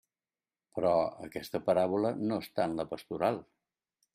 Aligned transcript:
Però 0.77 0.93
aquesta 1.27 1.61
paràbola 1.67 2.13
no 2.31 2.41
està 2.47 2.67
en 2.71 2.75
la 2.81 2.87
pastoral. 2.95 3.39